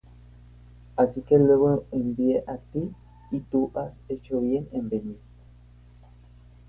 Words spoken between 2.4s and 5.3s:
á ti; y tú has hecho bien en venir.